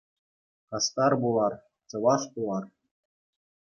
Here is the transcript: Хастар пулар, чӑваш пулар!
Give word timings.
Хастар 0.69 1.11
пулар, 1.21 1.53
чӑваш 1.89 2.21
пулар! 2.31 2.63